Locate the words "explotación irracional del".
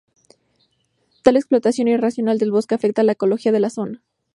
1.37-2.49